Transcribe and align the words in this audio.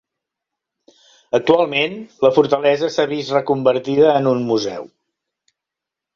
Actualment, 1.39 1.93
la 2.27 2.31
fortalesa 2.39 2.91
s'ha 2.97 3.07
vist 3.13 3.35
reconvertida 3.37 4.09
en 4.23 4.33
un 4.35 4.43
museu. 4.51 4.91